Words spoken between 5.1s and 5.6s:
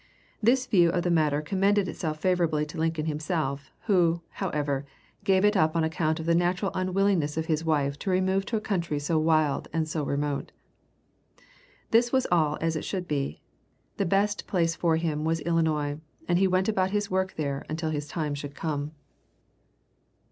gave it